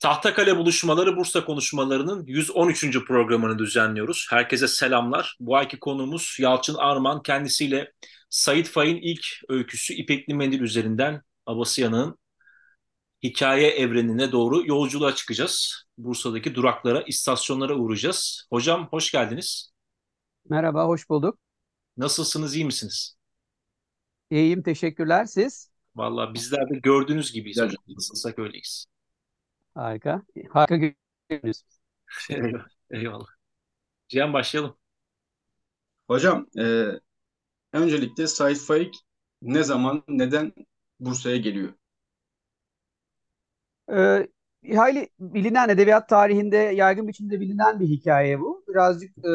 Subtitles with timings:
[0.00, 3.04] Tahtakale Buluşmaları Bursa Konuşmaları'nın 113.
[3.04, 4.26] programını düzenliyoruz.
[4.30, 5.36] Herkese selamlar.
[5.40, 7.22] Bu ayki konuğumuz Yalçın Arman.
[7.22, 7.92] Kendisiyle
[8.30, 12.18] Sait Faik'in ilk öyküsü İpekli Mendil üzerinden Abasıyan'ın
[13.22, 15.84] hikaye evrenine doğru yolculuğa çıkacağız.
[15.98, 18.46] Bursa'daki duraklara, istasyonlara uğrayacağız.
[18.50, 19.72] Hocam hoş geldiniz.
[20.48, 21.38] Merhaba, hoş bulduk.
[21.96, 23.16] Nasılsınız, iyi misiniz?
[24.30, 25.24] İyiyim, teşekkürler.
[25.24, 25.70] Siz?
[25.94, 27.84] Vallahi bizler de gördüğünüz gibiyiz hocam.
[27.88, 28.86] Nasılsak öyleyiz.
[29.80, 30.22] Harika.
[30.50, 31.80] Harika görünüyorsunuz.
[32.30, 32.66] Eyvallah.
[32.90, 33.26] Eyvallah.
[34.08, 34.76] Cihan başlayalım.
[36.06, 36.86] Hocam, e,
[37.72, 38.94] öncelikle Said Faik
[39.42, 40.52] ne zaman, neden
[41.00, 41.74] Bursa'ya geliyor?
[43.92, 44.28] Ee,
[44.76, 48.64] hayli bilinen edebiyat tarihinde yaygın biçimde bilinen bir hikaye bu.
[48.68, 49.30] Birazcık e,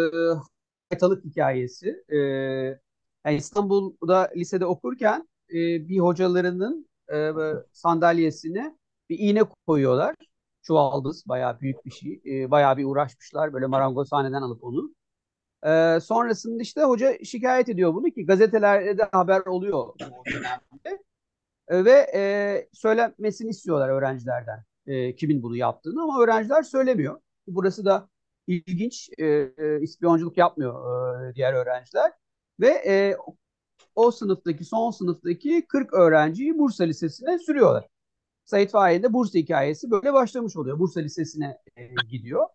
[0.90, 2.04] haytalık hikayesi.
[2.10, 2.18] E,
[3.26, 5.56] yani İstanbul'da lisede okurken e,
[5.90, 7.32] bir hocalarının e,
[7.72, 8.78] sandalyesine
[9.10, 10.16] bir iğne koyuyorlar.
[10.68, 12.22] Çuvaldız bayağı büyük bir şey.
[12.26, 14.96] E, bayağı bir uğraşmışlar böyle marangozhaneden alıp onu.
[15.66, 21.04] E, sonrasında işte hoca şikayet ediyor bunu ki gazetelerde de haber oluyor dönemde.
[21.68, 27.22] E, ve e, söylemesini istiyorlar öğrencilerden e, kimin bunu yaptığını ama öğrenciler söylemiyor.
[27.48, 28.10] Burası da
[28.48, 29.10] ilginç.
[29.18, 32.12] E, e, ispiyonculuk yapmıyor e, diğer öğrenciler.
[32.60, 33.18] Ve e,
[33.96, 37.88] o sınıftaki son sınıftaki 40 öğrenciyi Bursa Lisesi'ne sürüyorlar.
[38.46, 40.80] Sait Faik'in Bursa hikayesi böyle başlamış oluyor.
[40.80, 42.46] Bursa Lisesi'ne e, gidiyor.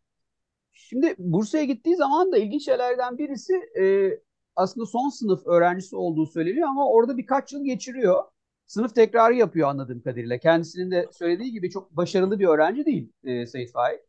[0.73, 4.11] Şimdi Bursa'ya gittiği zaman da ilginç şeylerden birisi e,
[4.57, 8.25] aslında son sınıf öğrencisi olduğu söyleniyor ama orada birkaç yıl geçiriyor.
[8.67, 10.39] Sınıf tekrarı yapıyor anladığım kadarıyla.
[10.39, 14.01] Kendisinin de söylediği gibi çok başarılı bir öğrenci değil e, Sait Faik.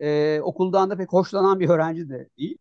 [0.00, 2.58] E, okuldan da pek hoşlanan bir öğrenci de değil.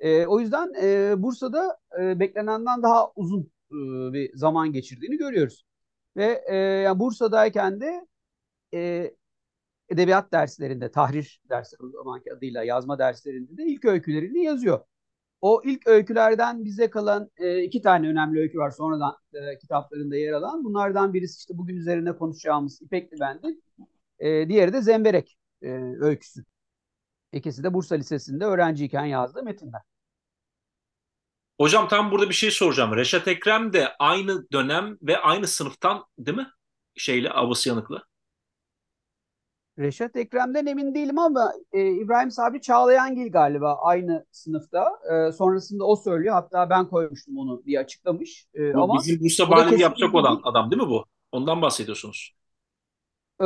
[0.00, 3.40] E, o yüzden e, Bursa'da e, beklenenden daha uzun
[3.70, 3.76] e,
[4.12, 5.64] bir zaman geçirdiğini görüyoruz.
[6.16, 8.06] Ve e, yani Bursa'dayken de
[8.74, 9.10] e,
[9.88, 14.80] edebiyat derslerinde, tahrir dersleri o zamanki adıyla yazma derslerinde de ilk öykülerini yazıyor.
[15.40, 20.32] O ilk öykülerden bize kalan e, iki tane önemli öykü var sonradan e, kitaplarında yer
[20.32, 20.64] alan.
[20.64, 23.60] Bunlardan birisi işte bugün üzerine konuşacağımız İpekli Bendil.
[24.18, 25.68] E, diğeri de Zemberek e,
[26.00, 26.44] öyküsü.
[27.32, 29.82] İkisi de Bursa Lisesi'nde öğrenciyken yazdığı metinler.
[31.60, 32.96] Hocam tam burada bir şey soracağım.
[32.96, 36.50] Reşat Ekrem de aynı dönem ve aynı sınıftan değil mi?
[36.96, 38.02] Şeyle Avası Yanık'la.
[39.78, 44.88] Reşat Ekrem'den emin değilim ama e, İbrahim Sabri Çağlayangil galiba aynı sınıfta.
[45.28, 46.34] E, sonrasında o söylüyor.
[46.34, 48.46] Hatta ben koymuştum onu diye açıklamış.
[48.54, 51.04] E, Bu ama bizim Bursa valiliği yapacak olan adam değil mi bu?
[51.32, 52.32] Ondan bahsediyorsunuz.
[53.40, 53.44] e,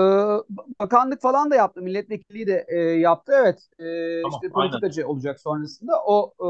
[0.81, 1.83] bakanlık falan da yaptı.
[1.83, 3.33] Milletvekilliği de e, yaptı.
[3.37, 3.69] Evet.
[3.79, 3.85] E,
[4.23, 5.93] Tamam, işte politikacı olacak sonrasında.
[6.07, 6.49] O e,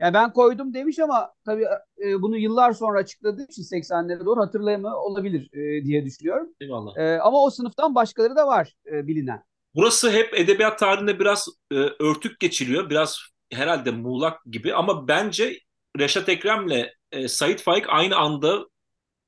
[0.00, 1.64] yani ben koydum demiş ama tabii
[2.04, 6.48] e, bunu yıllar sonra açıkladığı için 80'lere doğru hatırlayamıyor olabilir e, diye düşünüyorum.
[6.60, 6.96] Eyvallah.
[6.96, 9.42] E, ama o sınıftan başkaları da var e, bilinen.
[9.74, 12.90] Burası hep edebiyat tarihinde biraz e, örtük geçiliyor.
[12.90, 13.18] Biraz
[13.52, 15.58] herhalde muğlak gibi ama bence
[15.98, 18.66] Reşat Ekrem'le e, Sait Faik aynı anda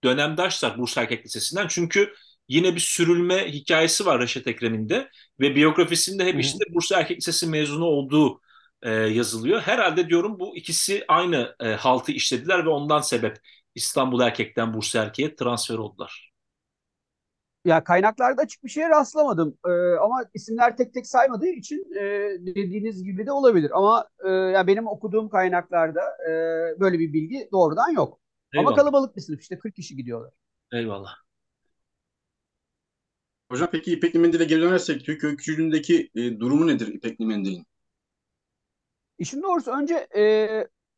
[0.04, 1.66] dönemdaşlar Bursa Erkek Lisesi'nden.
[1.69, 2.12] Çünkü
[2.48, 5.10] yine bir sürülme hikayesi var Reşat Ekrem'in de
[5.41, 8.41] ve biyografisinde hep işte Bursa Erkek Lisesi mezunu olduğu
[8.86, 9.60] e, yazılıyor.
[9.60, 13.36] Herhalde diyorum bu ikisi aynı e, haltı işlediler ve ondan sebep
[13.74, 16.32] İstanbul Erkek'ten Bursa Erkek'e transfer oldular.
[17.64, 19.58] Ya kaynaklarda açık bir şeye rastlamadım.
[19.66, 19.70] Ee,
[20.00, 22.02] ama isimler tek tek saymadığı için e,
[22.41, 23.70] dediğiniz gibi de olabilir.
[23.74, 26.30] Ama e, ya benim okuduğum kaynaklarda e,
[26.80, 28.20] böyle bir bilgi doğrudan yok.
[28.56, 28.76] Ama Eyvallah.
[28.76, 30.32] kalabalık bir sınıf işte 40 kişi gidiyorlar.
[30.72, 31.16] Eyvallah.
[33.50, 37.66] Hocam peki İpekli Mendil'e geri dönersek Türk öykücülüğündeki e, durumu nedir İpekli Mendil'in?
[39.19, 40.49] İşin doğrusu önce e,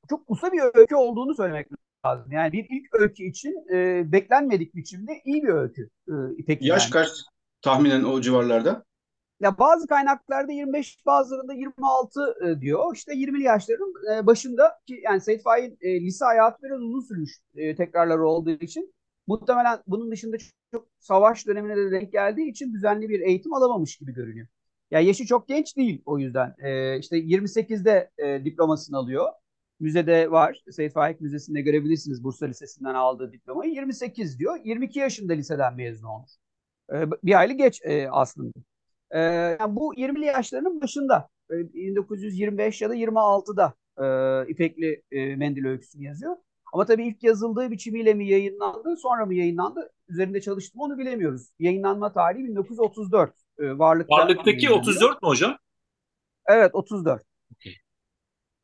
[0.09, 1.69] çok usta bir öykü olduğunu söylemek
[2.07, 2.33] lazım.
[2.33, 5.89] Yani bir ilk öykü için e, beklenmedik biçimde iyi bir öykü.
[6.09, 7.03] E, İpek Yaş Yıldırım.
[7.05, 7.11] kaç
[7.63, 8.85] tahminen o civarlarda?
[9.41, 12.95] Ya bazı kaynaklarda 25, bazılarında 26 e, diyor.
[12.95, 17.31] İşte 20'li yaşların e, başında ki yani Sait Faik'in e, lise hayatı biraz uzun sürmüş
[17.55, 18.95] e, tekrarları olduğu için.
[19.27, 23.97] Muhtemelen bunun dışında çok, çok savaş dönemine de denk geldiği için düzenli bir eğitim alamamış
[23.97, 24.47] gibi görünüyor.
[24.91, 26.55] Ya yaşı çok genç değil o yüzden.
[26.59, 29.29] E, işte 28'de e, diplomasını alıyor.
[29.81, 30.63] Müzede var.
[30.71, 33.73] Sait Faik Müzesi'nde görebilirsiniz Bursa Lisesi'nden aldığı diplomayı.
[33.73, 34.59] 28 diyor.
[34.65, 36.31] 22 yaşında liseden mezun olmuş.
[36.93, 38.53] E, bir aylık geç e, aslında.
[39.11, 39.21] Ee,
[39.61, 46.05] yani bu 20'li yaşlarının başında e, 1925 ya da 26'da e, İpekli e, Mendil öyküsünü
[46.05, 46.37] yazıyor.
[46.73, 49.91] Ama tabii ilk yazıldığı biçimiyle mi yayınlandı, sonra mı yayınlandı?
[50.09, 51.51] Üzerinde çalıştım onu bilemiyoruz.
[51.59, 53.48] Yayınlanma tarihi 1934.
[53.59, 54.81] E, Varlıkta Varlıktaki yayınlanıyor.
[54.81, 55.59] 34 mu hocam?
[56.47, 57.23] Evet 34.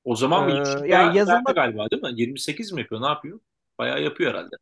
[0.05, 2.11] O zaman Ee, bir yani yazılma- galiba değil mi?
[2.15, 3.01] 28 mi yapıyor?
[3.03, 3.41] Ne yapıyor?
[3.79, 4.57] Bayağı yapıyor herhalde.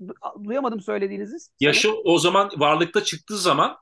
[0.00, 1.36] Du- Duyamadım söylediğinizi.
[1.60, 3.76] Yaşı o zaman varlıkta çıktığı zaman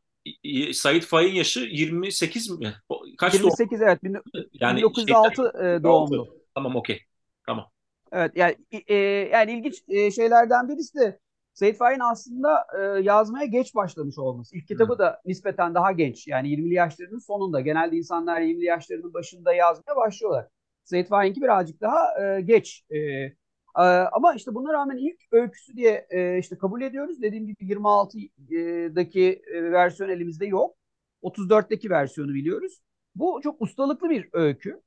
[0.73, 2.75] Sait Faik'in yaşı 28 mi?
[3.19, 3.89] Kaç 28 doğum?
[3.89, 4.05] evet.
[4.05, 4.17] Bin,
[4.53, 6.37] yani 1906 şeyden, doğumlu.
[6.55, 7.03] Tamam okey.
[7.47, 7.71] Tamam.
[8.13, 8.57] Evet yani
[8.87, 8.95] e,
[9.33, 11.19] yani ilginç e, şeylerden birisi de
[11.55, 14.57] Seyit Faik'in aslında e, yazmaya geç başlamış olması.
[14.57, 16.27] İlk kitabı da nispeten daha genç.
[16.29, 17.61] Yani 20'li yaşlarının sonunda.
[17.61, 20.49] Genelde insanlar 20'li yaşlarının başında yazmaya başlıyorlar.
[20.85, 22.85] Seyit Faik'inki birazcık daha e, geç.
[22.91, 23.83] E, e,
[24.13, 27.23] ama işte buna rağmen ilk öyküsü diye e, işte kabul ediyoruz.
[27.23, 30.77] Dediğim gibi 26'daki e, versiyon elimizde yok.
[31.23, 32.81] 34'teki versiyonu biliyoruz.
[33.15, 34.83] Bu çok ustalıklı bir öykü.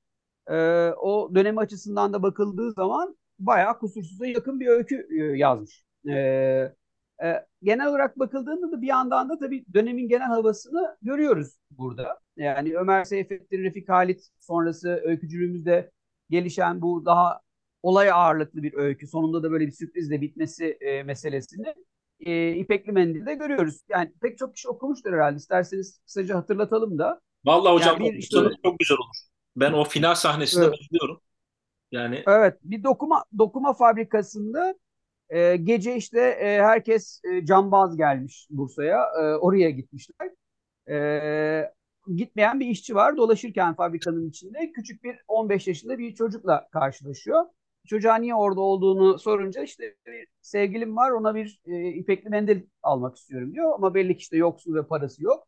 [0.48, 0.56] E,
[0.89, 5.83] o dönemi açısından da bakıldığı zaman bayağı kusursuza yakın bir öykü e, yazmış.
[6.10, 6.16] E,
[7.24, 12.20] e, genel olarak bakıldığında da bir yandan da tabii dönemin genel havasını görüyoruz burada.
[12.38, 15.92] Yani Ömer Seyfettin, Refik Halit sonrası öykücülüğümüzde
[16.30, 17.42] gelişen bu daha
[17.84, 19.08] olay ağırlıklı bir öykü.
[19.08, 21.74] Sonunda da böyle bir sürprizle bitmesi e, meselesini
[22.20, 23.82] e, İpekli Mendil'de görüyoruz.
[23.90, 25.38] Yani pek çok kişi okumuştur herhalde.
[25.38, 27.22] İsterseniz kısaca hatırlatalım da.
[27.46, 29.16] Vallahi hocam yani bir, işte, çok güzel olur.
[29.56, 30.74] Ben o final sahnesinde evet.
[30.74, 31.22] bekliyorum.
[31.92, 34.76] Yani Evet, bir dokuma dokuma fabrikasında
[35.33, 39.03] e, gece işte e, herkes e, cambaz gelmiş Bursa'ya.
[39.21, 40.30] E, oraya gitmişler.
[40.89, 41.71] E,
[42.15, 43.18] gitmeyen bir işçi var.
[43.18, 47.45] Dolaşırken fabrikanın içinde küçük bir 15 yaşında bir çocukla karşılaşıyor.
[47.88, 53.15] Çocuğa niye orada olduğunu sorunca işte bir sevgilim var ona bir e, ipekli mendil almak
[53.18, 53.71] istiyorum diyor.
[53.75, 55.47] Ama belli ki işte yoksul ve parası yok.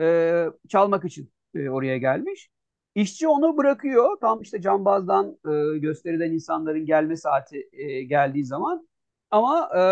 [0.00, 2.50] E, çalmak için e, oraya gelmiş.
[2.94, 4.20] İşçi onu bırakıyor.
[4.20, 8.88] Tam işte cambazdan e, gösteriden insanların gelme saati e, geldiği zaman.
[9.32, 9.82] Ama e,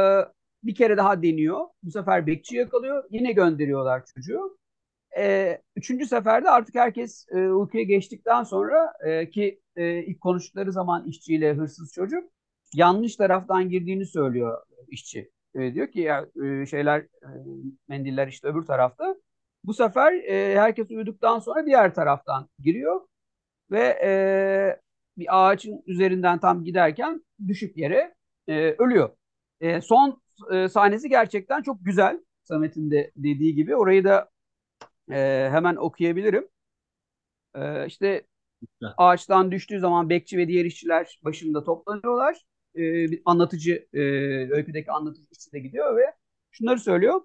[0.66, 1.66] bir kere daha deniyor.
[1.82, 3.04] Bu sefer bekçi yakalıyor.
[3.10, 4.58] Yine gönderiyorlar çocuğu.
[5.18, 11.06] E, üçüncü seferde artık herkes e, uykuya geçtikten sonra e, ki e, ilk konuştukları zaman
[11.06, 12.30] işçiyle hırsız çocuk
[12.74, 15.30] yanlış taraftan girdiğini söylüyor işçi.
[15.54, 17.28] E, diyor ki ya e, şeyler e,
[17.88, 19.16] mendiller işte öbür tarafta.
[19.64, 23.00] Bu sefer e, herkes uyuduktan sonra diğer taraftan giriyor
[23.70, 24.10] ve e,
[25.18, 28.14] bir ağacın üzerinden tam giderken düşüp yere
[28.48, 29.10] e, ölüyor.
[29.60, 30.22] E, son
[30.52, 32.20] e, sahnesi gerçekten çok güzel.
[32.44, 33.76] Samet'in de dediği gibi.
[33.76, 34.30] Orayı da
[35.10, 36.48] e, hemen okuyabilirim.
[37.54, 38.26] E, işte
[38.96, 42.42] ağaçtan düştüğü zaman bekçi ve diğer işçiler başında toplanıyorlar.
[42.76, 44.00] E, bir anlatıcı, e,
[44.52, 46.02] öyküdeki anlatıcı işçi de gidiyor ve
[46.50, 47.20] şunları söylüyor.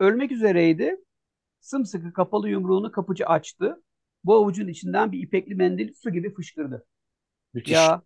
[0.00, 0.96] Ölmek üzereydi.
[1.60, 3.82] Sımsıkı kapalı yumruğunu kapıcı açtı.
[4.24, 6.86] Bu avucun içinden bir ipekli mendil su gibi fışkırdı.
[7.54, 7.72] Müthiş.
[7.74, 8.02] Ya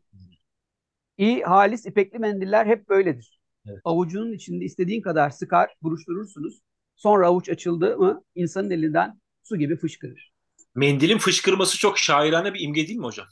[1.20, 3.40] iyi halis ipekli mendiller hep böyledir.
[3.66, 3.80] Evet.
[3.84, 6.60] Avucunun içinde istediğin kadar sıkar, buruşturursunuz.
[6.96, 10.32] Sonra avuç açıldı mı insanın elinden su gibi fışkırır.
[10.74, 13.26] Mendilin fışkırması çok şairane bir imge değil mi hocam?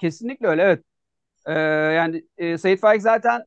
[0.00, 0.84] Kesinlikle öyle evet.
[1.46, 1.52] Ee,
[1.92, 3.44] yani e, Said Faik zaten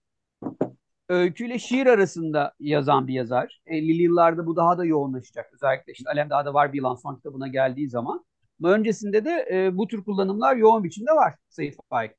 [1.09, 3.61] öyküyle şiir arasında yazan bir yazar.
[3.65, 5.53] 50'li yıllarda bu daha da yoğunlaşacak.
[5.53, 8.25] Özellikle işte Alem Dağ'da var bir yılan son kitabına geldiği zaman.
[8.59, 12.11] Ama öncesinde de e, bu tür kullanımlar yoğun biçimde var Said Faik.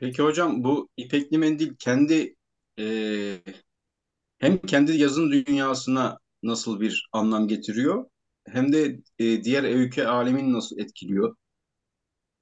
[0.00, 2.34] Peki hocam bu İpekli Mendil kendi
[2.78, 2.84] e,
[4.38, 8.04] hem kendi yazın dünyasına nasıl bir anlam getiriyor
[8.46, 11.36] hem de e, diğer öykü alemini nasıl etkiliyor?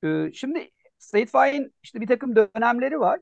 [0.05, 3.21] Ee, şimdi Said Faik'in işte bir takım dönemleri var.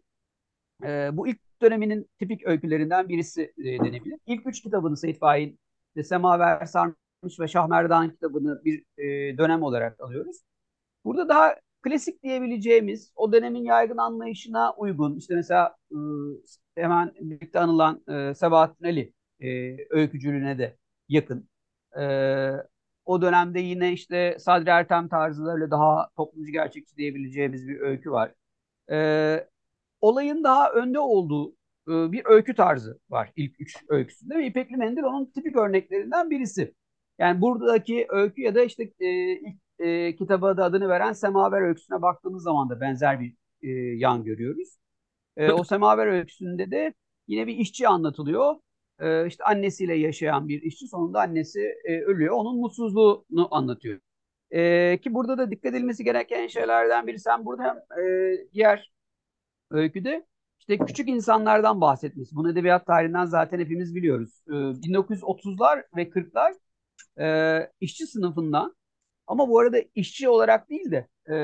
[0.85, 4.19] Ee, bu ilk döneminin tipik öykülerinden birisi e, denebilir.
[4.27, 5.59] İlk üç kitabını Said Faik'in
[6.03, 10.37] Semaver Sarmış ve Şahmerdan kitabını bir e, dönem olarak alıyoruz.
[11.05, 15.97] Burada daha klasik diyebileceğimiz o dönemin yaygın anlayışına uygun işte mesela e,
[16.83, 20.77] hemen birlikte anılan e, Sebahattin Ali e, öykücülüğüne de
[21.09, 21.49] yakın.
[21.99, 22.03] E,
[23.05, 28.35] o dönemde yine işte Sadri Ertem tarzı öyle daha toplumcu gerçekçi diyebileceğimiz bir öykü var.
[28.91, 29.49] E,
[30.01, 31.51] olayın daha önde olduğu
[31.89, 36.75] e, bir öykü tarzı var ilk üç öyküsünde ve İpekli Mendil onun tipik örneklerinden birisi.
[37.19, 42.03] Yani buradaki öykü ya da işte e, ilk e, kitaba da adını veren Semaver öyküsüne
[42.03, 44.69] baktığımız zaman da benzer bir e, yan görüyoruz.
[45.37, 46.95] E, o Semaver öyküsünde de
[47.27, 48.55] yine bir işçi anlatılıyor.
[49.01, 52.35] E, işte annesiyle yaşayan bir işçi sonunda annesi e, ölüyor.
[52.35, 54.01] Onun mutsuzluğunu anlatıyor.
[54.51, 58.93] E, ki burada da dikkat edilmesi gereken şeylerden biri sen burada hem e, diğer
[59.71, 60.27] öyküde
[60.61, 62.37] işte küçük insanlardan bahsetmesi.
[62.37, 64.43] Bunu edebiyat tarihinden zaten hepimiz biliyoruz.
[64.49, 66.55] E, 1930'lar ve 40'lar
[67.21, 68.77] e, işçi sınıfından
[69.33, 71.35] ama bu arada işçi olarak değil de e,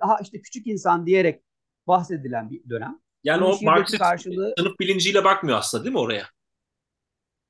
[0.00, 1.42] daha işte küçük insan diyerek
[1.86, 2.98] bahsedilen bir dönem.
[3.24, 4.54] Yani Bunun o Marksist karşılığı...
[4.58, 6.26] sınıf bilinciyle bakmıyor aslında değil mi oraya?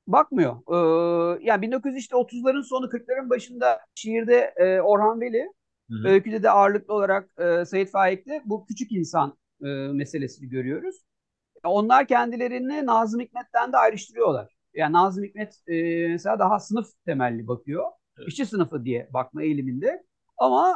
[0.07, 0.57] Bakmıyor.
[0.69, 5.53] Ee, yani 1930'ların sonu 40'ların başında şiirde e, Orhan Veli,
[5.91, 6.09] Hı-hı.
[6.09, 10.97] öyküde de ağırlıklı olarak e, Seyit Faik'te bu küçük insan e, meselesini görüyoruz.
[11.65, 14.57] onlar kendilerini Nazım Hikmet'ten de ayrıştırıyorlar.
[14.75, 17.85] Yani Nazım Hikmet e, mesela daha sınıf temelli bakıyor.
[18.19, 18.29] Evet.
[18.29, 20.05] İşçi sınıfı diye bakma eğiliminde.
[20.39, 20.75] Ama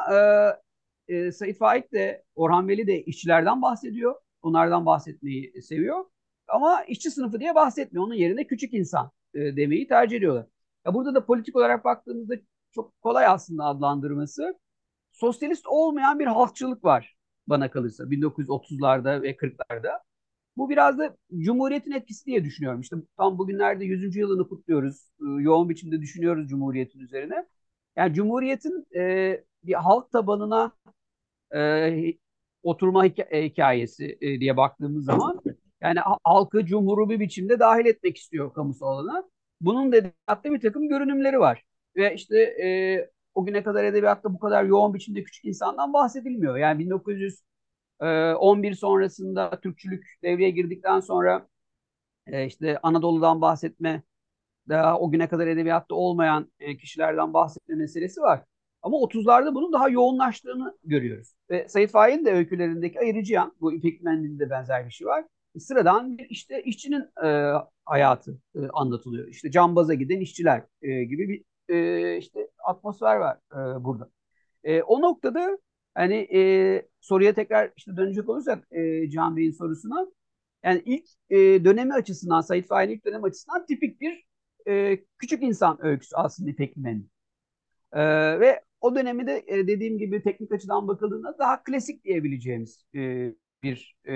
[1.08, 4.14] e, e, Said Faik de Orhan Veli de işçilerden bahsediyor.
[4.42, 6.04] Onlardan bahsetmeyi seviyor.
[6.48, 8.06] Ama işçi sınıfı diye bahsetmiyor.
[8.06, 10.46] Onun yerine küçük insan e, demeyi tercih ediyorlar.
[10.86, 12.34] Ya burada da politik olarak baktığımızda
[12.72, 14.58] çok kolay aslında adlandırması.
[15.12, 17.16] Sosyalist olmayan bir halkçılık var
[17.46, 20.00] bana kalırsa 1930'larda ve 40'larda.
[20.56, 22.80] Bu biraz da Cumhuriyet'in etkisi diye düşünüyorum.
[22.80, 24.18] İşte tam bugünlerde 100.
[24.18, 25.10] yılını kutluyoruz.
[25.20, 27.46] E, yoğun biçimde düşünüyoruz Cumhuriyet'in üzerine.
[27.96, 30.72] Yani Cumhuriyet'in e, bir halk tabanına
[31.54, 32.14] e,
[32.62, 35.40] oturma hik- hikayesi e, diye baktığımız zaman
[35.80, 39.24] yani halkı cumhuru bir biçimde dahil etmek istiyor kamusal alana.
[39.60, 41.64] Bunun edebiyatta bir takım görünümleri var.
[41.96, 46.56] Ve işte e, o güne kadar edebiyatta bu kadar yoğun biçimde küçük insandan bahsedilmiyor.
[46.56, 46.78] Yani
[48.00, 51.48] 1911 sonrasında Türkçülük devreye girdikten sonra
[52.26, 54.02] e, işte Anadolu'dan bahsetme,
[54.68, 58.44] daha o güne kadar edebiyatta olmayan e, kişilerden bahsetme meselesi var.
[58.82, 61.34] Ama 30'larda bunun daha yoğunlaştığını görüyoruz.
[61.50, 65.24] Ve Said Faik'in de öykülerindeki ayırıcı yan, bu İpek Mendil'de benzer bir şey var
[65.58, 67.52] sıradan bir işte işçinin e,
[67.84, 69.28] hayatı e, anlatılıyor.
[69.28, 74.10] İşte cambaza giden işçiler e, gibi bir e, işte atmosfer var e, burada.
[74.64, 75.58] E, o noktada
[75.94, 80.06] hani e, soruya tekrar işte dönecek olursak e, Can Bey'in sorusuna
[80.64, 84.24] yani ilk e, dönemi açısından Said Faik'in ilk dönemi açısından tipik bir
[84.68, 86.76] e, küçük insan öyküsü aslında İpek.
[87.92, 88.00] E,
[88.40, 93.96] ve o dönemi de e, dediğim gibi teknik açıdan bakıldığında daha klasik diyebileceğimiz e, bir
[94.08, 94.12] e,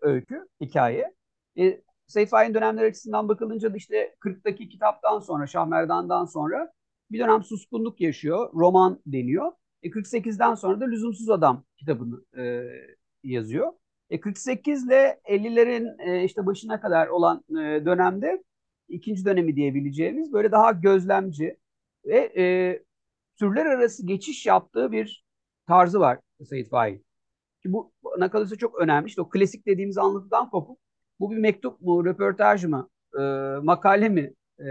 [0.00, 1.14] öykü, hikaye.
[1.58, 6.72] E, Seyit Faik'in dönemler açısından bakılınca da işte 40'taki kitaptan sonra, Şahmerdan'dan sonra
[7.10, 8.50] bir dönem suskunluk yaşıyor.
[8.54, 9.52] Roman deniyor.
[9.82, 12.66] E, 48'den sonra da Lüzumsuz Adam kitabını e,
[13.24, 13.72] yazıyor.
[14.10, 18.44] E, 48 ile 50'lerin e, işte başına kadar olan e, dönemde
[18.88, 21.56] ikinci dönemi diyebileceğimiz böyle daha gözlemci
[22.04, 22.44] ve e,
[23.38, 25.24] türler arası geçiş yaptığı bir
[25.66, 27.04] tarzı var Seyit Faik.
[27.62, 29.06] Ki bu nakalası çok önemli.
[29.06, 30.78] İşte o klasik dediğimiz anlatıdan kopup
[31.20, 33.20] bu bir mektup mu, röportaj mı, e,
[33.62, 34.68] makale mi, e,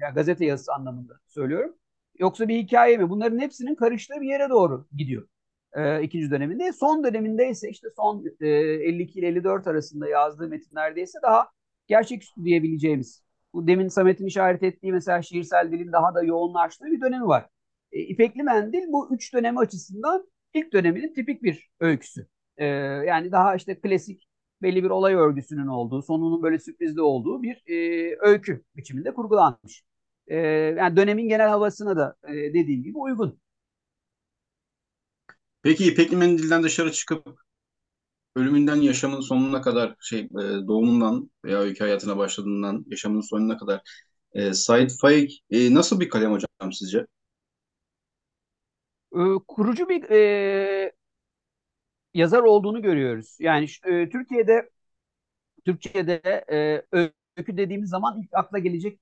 [0.00, 1.74] yani gazete yazısı anlamında söylüyorum.
[2.20, 3.10] Yoksa bir hikaye mi?
[3.10, 5.28] Bunların hepsinin karıştığı bir yere doğru gidiyor
[5.72, 6.72] e, ikinci döneminde.
[6.72, 11.48] Son döneminde ise işte son e, 52 ile 54 arasında yazdığı metinlerde ise daha
[11.86, 13.24] gerçeküstü diyebileceğimiz.
[13.52, 17.46] Bu demin Samet'in işaret ettiği mesela şiirsel dilin daha da yoğunlaştığı bir dönemi var.
[17.92, 22.26] E, İpekli Mendil bu üç dönemi açısından ilk döneminin tipik bir öyküsü.
[22.56, 22.64] Ee,
[23.06, 24.28] yani daha işte klasik
[24.62, 29.84] belli bir olay örgüsünün olduğu, sonunun böyle sürprizli olduğu bir e, öykü biçiminde kurgulanmış.
[30.30, 30.36] E,
[30.78, 33.40] yani dönemin genel havasına da e, dediğim gibi uygun.
[35.62, 37.40] Peki İpekli Mendil'den dışarı çıkıp
[38.36, 40.28] ölümünden yaşamın sonuna kadar şey e,
[40.68, 43.80] doğumundan veya öykü hayatına başladığından yaşamın sonuna kadar
[44.32, 47.06] e, Said Faik e, nasıl bir kalem hocam sizce?
[49.12, 50.92] E, kurucu bir e,
[52.14, 53.36] yazar olduğunu görüyoruz.
[53.40, 54.70] Yani e, Türkiye'de
[55.66, 56.82] Türkçe'de e,
[57.38, 59.00] öykü dediğimiz zaman ilk akla gelecek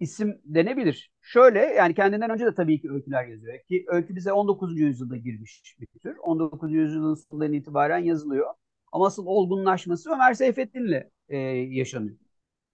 [0.00, 1.10] isim denebilir.
[1.20, 3.58] Şöyle yani kendinden önce de tabii ki öyküler yazıyor.
[3.68, 4.80] Ki öykü bize 19.
[4.82, 6.16] yüzyılda girmiş bir tür.
[6.16, 6.74] 19.
[6.74, 8.54] yüzyılın sonundan itibaren yazılıyor.
[8.92, 12.16] Ama asıl olgunlaşması Ömer Seyfettin'le e, yaşanıyor.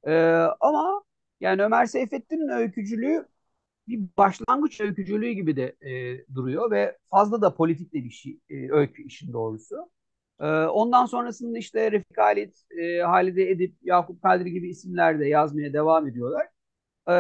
[0.07, 0.13] E,
[0.61, 1.05] ama
[1.41, 3.29] yani Ömer Seyfettin'in öykücülüğü
[3.89, 8.73] bir başlangıç öykücülüğü gibi de e, duruyor ve fazla da politik de bir şey e,
[8.73, 9.77] öykü işin doğrusu.
[10.41, 15.73] E, ondan sonrasında işte Refik Halit, e, Halide Edip, Yakup Kadri gibi isimler de yazmaya
[15.73, 16.47] devam ediyorlar.
[17.09, 17.15] E,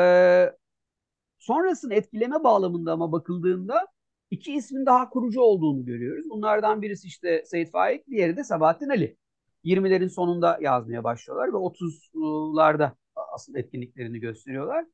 [1.38, 3.86] sonrasının etkileme bağlamında ama bakıldığında
[4.30, 6.24] iki ismin daha kurucu olduğunu görüyoruz.
[6.30, 9.16] Bunlardan birisi işte Seyit Faik, diğeri de Sabahattin Ali.
[9.64, 14.86] 20'lerin sonunda yazmaya başlıyorlar ve 30'larda asıl etkinliklerini gösteriyorlar.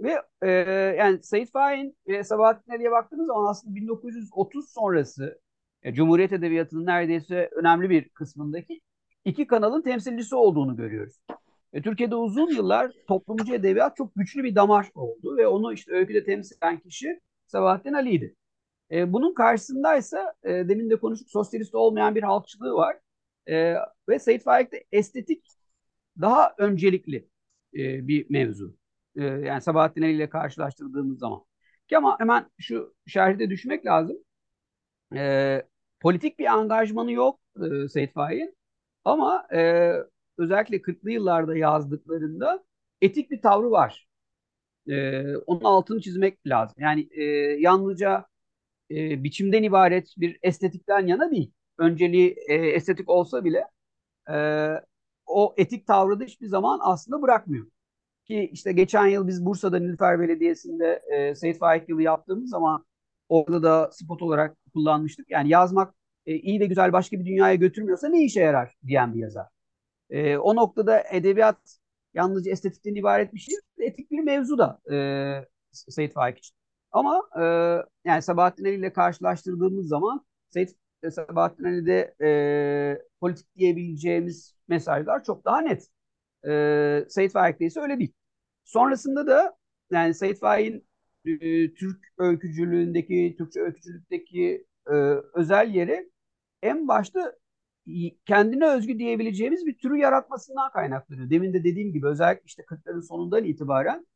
[0.00, 0.50] Ve e,
[0.98, 5.40] yani Said Faik'in ve Sabahattin Ali'ye baktığınız zaman aslında 1930 sonrası
[5.82, 8.80] e, Cumhuriyet Edebiyatı'nın neredeyse önemli bir kısmındaki
[9.24, 11.20] iki kanalın temsilcisi olduğunu görüyoruz.
[11.72, 16.24] E, Türkiye'de uzun yıllar toplumcu edebiyat çok güçlü bir damar oldu ve onu işte öyküde
[16.24, 18.36] temsil eden kişi Sabahattin Ali'ydi.
[18.90, 22.96] E, bunun karşısındaysa e, demin de konuştuk sosyalist olmayan bir halkçılığı var.
[23.48, 23.74] E,
[24.08, 25.46] ve Said Faik'te estetik
[26.20, 27.28] daha öncelikli
[27.74, 28.76] e, bir mevzu.
[29.16, 31.44] E, yani Sabahattin Ali ile karşılaştırdığımız zaman.
[31.88, 34.16] Ki ama hemen şu şerhide düşmek lazım.
[35.16, 35.62] E,
[36.00, 38.56] politik bir angajmanı yok e, Seyit Faik'in.
[39.04, 39.92] Ama e,
[40.38, 42.64] özellikle 40'lı yıllarda yazdıklarında
[43.02, 44.08] etik bir tavrı var.
[44.88, 46.76] E, onun altını çizmek lazım.
[46.78, 47.24] Yani e,
[47.60, 48.26] yalnızca
[48.90, 51.52] e, biçimden ibaret bir estetikten yana değil.
[51.78, 53.64] Önceliği e, estetik olsa bile
[54.30, 54.36] e,
[55.26, 57.66] o etik tavrı da hiçbir zaman aslında bırakmıyor.
[58.24, 62.86] Ki işte geçen yıl biz Bursa'da Nilüfer Belediyesi'nde e, Seyit Faik yılı yaptığımız zaman
[63.28, 65.30] orada da spot olarak kullanmıştık.
[65.30, 65.94] Yani yazmak
[66.26, 69.46] e, iyi ve güzel başka bir dünyaya götürmüyorsa ne işe yarar diyen bir yazar.
[70.10, 71.78] E, o noktada edebiyat
[72.14, 74.96] yalnızca estetikten ibaret bir şey etik bir mevzu da e,
[75.72, 76.56] Seyit Faik için.
[76.92, 77.42] Ama e,
[78.04, 80.76] yani Sabahattin Ali ile karşılaştırdığımız zaman Seyit
[81.12, 85.88] Sabahattin Ali'de e, politik diyebileceğimiz mesajlar çok daha net.
[86.48, 88.12] E, Seyit Faik'te ise öyle değil.
[88.64, 89.56] Sonrasında da
[89.90, 90.88] yani Seyit Faik'in
[91.24, 94.94] e, Türk öykücülüğündeki, Türkçe öykücülükteki e,
[95.34, 96.10] özel yeri
[96.62, 97.34] en başta
[98.26, 101.30] kendine özgü diyebileceğimiz bir türü yaratmasından kaynaklanıyor.
[101.30, 104.06] Demin de dediğim gibi özellikle işte 40'ların sonundan itibaren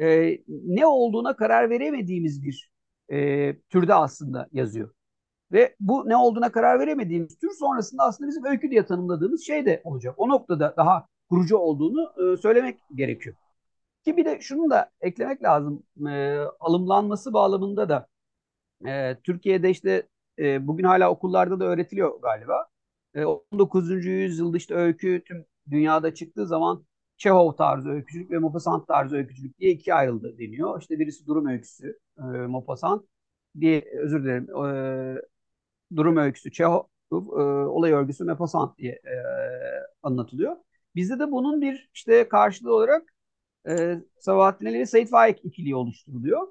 [0.00, 2.70] e, ne olduğuna karar veremediğimiz bir
[3.12, 4.90] e, türde aslında yazıyor.
[5.52, 9.80] Ve bu ne olduğuna karar veremediğimiz tür sonrasında aslında bizim öykü diye tanımladığımız şey de
[9.84, 10.14] olacak.
[10.16, 13.36] O noktada daha kurucu olduğunu e, söylemek gerekiyor.
[14.04, 15.82] Ki bir de şunu da eklemek lazım.
[16.08, 18.06] E, alımlanması bağlamında da
[18.86, 20.08] e, Türkiye'de işte
[20.38, 22.66] e, bugün hala okullarda da öğretiliyor galiba.
[23.14, 24.08] E, 19.
[24.10, 26.84] yüzyılda işte öykü tüm dünyada çıktığı zaman
[27.16, 30.80] Çehov tarzı öykücülük ve Maupassant tarzı öykücülük diye ikiye ayrıldı deniyor.
[30.80, 33.06] İşte birisi durum öyküsü e, Maupassant
[33.60, 37.16] diye özür dilerim e, durum öyküsü Çehov e,
[37.68, 39.14] olay örgüsü Maupassant diye e,
[40.02, 40.56] anlatılıyor.
[40.94, 43.14] Bizde de bunun bir işte karşılığı olarak
[43.68, 46.48] e, Sabahattin Ali ve Seyit Faik ikiliği oluşturuluyor.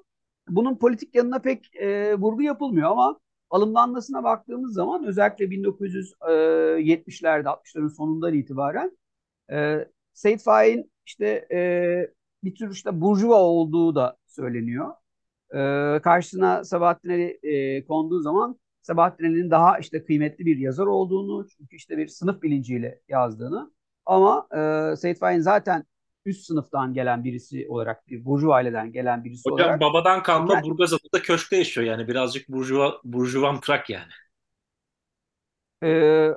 [0.48, 3.20] Bunun politik yanına pek e, vurgu yapılmıyor ama
[3.50, 8.98] alımlanmasına baktığımız zaman özellikle 1970'lerde 60'ların sonundan itibaren
[9.52, 11.60] e, Seyit Faik'in işte e,
[12.44, 14.94] bir tür işte burjuva olduğu da söyleniyor.
[15.54, 21.46] E, karşısına Sabahattin Ali e, konduğu zaman Sabahattin Ali'nin daha işte kıymetli bir yazar olduğunu,
[21.48, 23.72] çünkü işte bir sınıf bilinciyle yazdığını
[24.06, 24.48] ama
[24.92, 25.84] e, Seyit Faik'in zaten
[26.24, 29.76] üst sınıftan gelen birisi olarak, bir burjuva aileden gelen birisi Hocam, olarak.
[29.76, 34.12] Hocam babadan kalma yani, Burgazada'da köşkte yaşıyor yani birazcık burjuva, burjuvan trak yani.
[35.82, 35.86] Ee,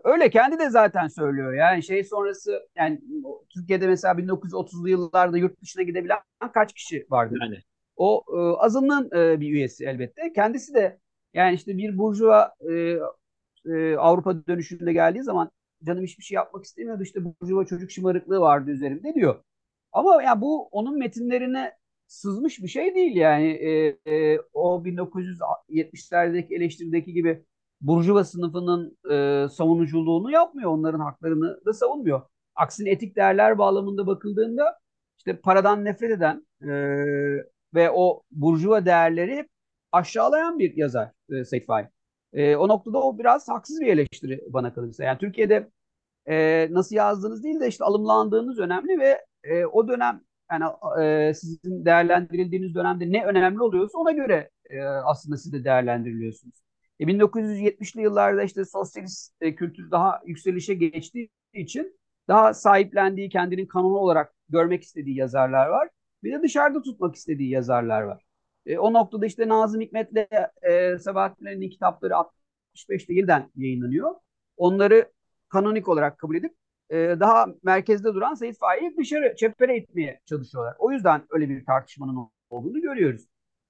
[0.04, 1.54] öyle kendi de zaten söylüyor.
[1.54, 3.02] Yani şey sonrası yani
[3.50, 6.20] Türkiye'de mesela 1930'lu yıllarda yurt dışına gidebilen
[6.54, 7.36] kaç kişi vardı?
[7.42, 7.58] Yani.
[7.96, 10.34] O e, azınlığın e, bir üyesi elbette.
[10.34, 11.00] Kendisi de
[11.34, 12.98] yani işte bir burjuva e,
[13.66, 15.52] e, Avrupa dönüşünde geldiği zaman
[15.84, 17.04] canım hiçbir şey yapmak istemiyordu.
[17.04, 19.44] İşte burjuva çocuk şımarıklığı vardı üzerimde diyor.
[19.94, 21.74] Ama ya bu onun metinlerine
[22.08, 23.48] sızmış bir şey değil yani.
[23.48, 27.46] E, e, o 1970'lerdeki eleştirideki gibi
[27.82, 30.72] Burjuva sınıfının e, savunuculuğunu yapmıyor.
[30.72, 32.22] Onların haklarını da savunmuyor.
[32.56, 34.80] Aksine etik değerler bağlamında bakıldığında
[35.18, 36.72] işte paradan nefret eden e,
[37.74, 39.50] ve o burjuva değerleri hep
[39.92, 41.70] aşağılayan bir yazar e, Seyit.
[42.34, 45.04] E, o noktada o biraz haksız bir eleştiri bana kalırsa.
[45.04, 45.70] Yani Türkiye'de
[46.26, 50.64] e, nasıl yazdığınız değil de işte alımlandığınız önemli ve e, o dönem yani
[51.04, 56.64] e, sizin değerlendirildiğiniz dönemde ne önemli oluyorsa ona göre e, aslında siz de değerlendiriliyorsunuz.
[57.00, 63.98] E, 1970'li yıllarda işte sosyalist e, kültür daha yükselişe geçtiği için daha sahiplendiği, kendinin kanunu
[63.98, 65.90] olarak görmek istediği yazarlar var.
[66.24, 68.24] Bir de dışarıda tutmak istediği yazarlar var.
[68.66, 70.28] E, o noktada işte Nazım Hikmet'le
[70.62, 74.16] e, Sabahattin Ali'nin kitapları 65'te yeniden yayınlanıyor.
[74.58, 75.12] Onları
[75.50, 76.56] kanonik olarak kabul edip
[76.94, 80.76] e, daha merkezde duran Seyit Faik'i dışarı çepere etmeye çalışıyorlar.
[80.80, 83.22] O yüzden öyle bir tartışmanın olduğunu görüyoruz.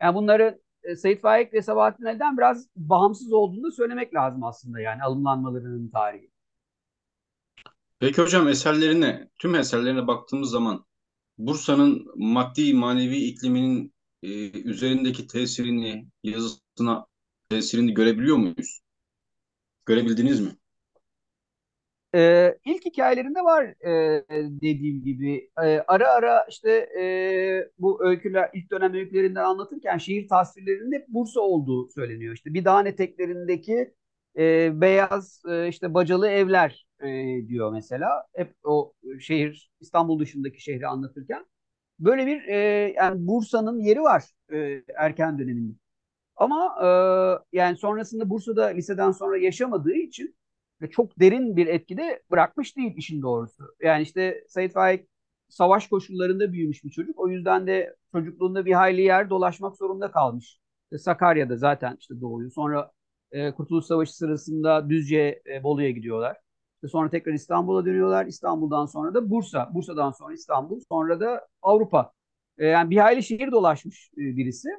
[0.02, 5.04] Yani bunları e, Seyit Faik ve Sabahattin Ali'den biraz bağımsız olduğunu söylemek lazım aslında yani
[5.04, 6.32] alımlanmalarının tarihi.
[8.00, 10.86] Peki hocam eserlerine, tüm eserlerine baktığımız zaman
[11.38, 17.06] Bursa'nın maddi manevi ikliminin e, üzerindeki tesirini, yazısına
[17.50, 18.80] tesirini görebiliyor muyuz?
[19.86, 20.52] Görebildiniz mi?
[22.16, 24.26] Ee, ilk hikayelerinde var e,
[24.62, 25.50] dediğim gibi.
[25.64, 31.90] E, ara ara işte e, bu öyküler, ilk dönem öykülerinden anlatırken şehir tasvirlerinde Bursa olduğu
[31.90, 32.34] söyleniyor.
[32.36, 33.94] İşte bir dağın eteklerindeki
[34.38, 37.08] e, beyaz e, işte bacalı evler e,
[37.48, 38.28] diyor mesela.
[38.36, 41.46] Hep o şehir İstanbul dışındaki şehri anlatırken.
[42.00, 42.56] Böyle bir e,
[42.98, 44.24] yani Bursa'nın yeri var
[44.54, 45.74] e, erken döneminde.
[46.36, 46.76] Ama
[47.54, 50.36] e, yani sonrasında Bursa'da liseden sonra yaşamadığı için
[50.84, 53.64] ve çok derin bir etkide bırakmış değil işin doğrusu.
[53.82, 55.08] Yani işte Sait Faik
[55.50, 57.20] savaş koşullarında büyümüş bir çocuk.
[57.20, 60.60] O yüzden de çocukluğunda bir hayli yer dolaşmak zorunda kalmış.
[60.84, 62.52] İşte Sakarya'da zaten işte doğuyor.
[62.52, 62.92] Sonra
[63.32, 66.38] e, Kurtuluş Savaşı sırasında Düzce, e, Bolu'ya gidiyorlar.
[66.76, 68.26] İşte sonra tekrar İstanbul'a dönüyorlar.
[68.26, 69.72] İstanbul'dan sonra da Bursa.
[69.74, 70.80] Bursa'dan sonra İstanbul.
[70.90, 72.12] Sonra da Avrupa.
[72.58, 74.70] E, yani bir hayli şehir dolaşmış e, birisi.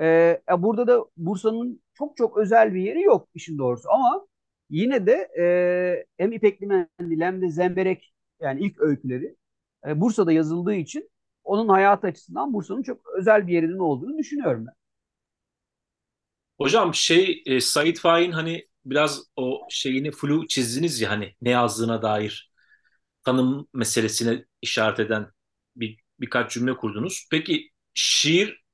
[0.00, 3.90] E, burada da Bursa'nın çok çok özel bir yeri yok işin doğrusu.
[3.90, 4.26] Ama
[4.72, 9.36] yine de e, hem İpekli Mendil hem de Zemberek yani ilk öyküleri
[9.86, 11.10] e, Bursa'da yazıldığı için
[11.44, 14.74] onun hayat açısından Bursa'nın çok özel bir yerinin olduğunu düşünüyorum ben.
[16.58, 22.02] Hocam şey e, Said Faik'in hani biraz o şeyini flu çizdiniz ya hani ne yazdığına
[22.02, 22.52] dair
[23.24, 25.32] tanım meselesine işaret eden
[25.76, 27.28] bir birkaç cümle kurdunuz.
[27.30, 28.64] Peki şiir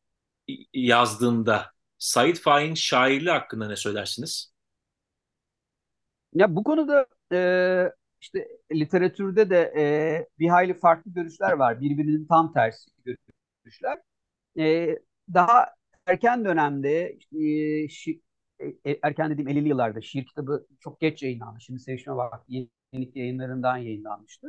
[0.75, 4.53] yazdığında Said Faik'in şairliği hakkında ne söylersiniz?
[6.35, 11.81] Ya bu konuda e, işte literatürde de e, bir hayli farklı görüşler var.
[11.81, 12.91] Birbirinin tam tersi
[13.65, 13.99] görüşler.
[14.59, 14.99] E,
[15.35, 15.67] daha
[16.07, 18.23] erken dönemde e, şi,
[18.85, 21.61] e, erken dediğim 50'li yıllarda şiir kitabı çok geç yayınlandı.
[21.61, 24.49] Şimdi Sevişme Vakfı yenilik yayınlarından yayınlanmıştı.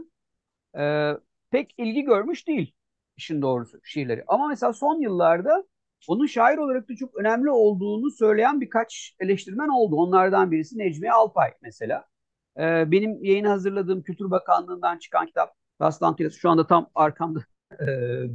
[0.80, 1.14] E,
[1.52, 2.74] pek ilgi görmüş değil
[3.18, 4.24] işin doğrusu şiirleri.
[4.28, 5.64] Ama mesela son yıllarda
[6.08, 9.96] onun şair olarak da çok önemli olduğunu söyleyen birkaç eleştirmen oldu.
[9.96, 12.06] Onlardan birisi Necmi Alpay mesela.
[12.58, 17.40] Ee, benim yayın hazırladığım Kültür Bakanlığı'ndan çıkan kitap rastlantıyla şu anda tam arkamda
[17.80, 17.86] e,